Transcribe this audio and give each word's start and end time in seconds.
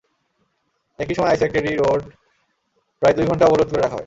একই 0.99 1.13
সময়ে 1.15 1.31
ice 1.31 1.39
factory 1.41 1.71
road 1.75 2.01
প্রায় 3.01 3.13
দুই 3.13 3.25
ঘণ্টা 3.25 3.45
অবরোধ 3.45 3.67
করে 3.69 3.81
রাখা 3.81 3.89
হয়। 3.89 3.99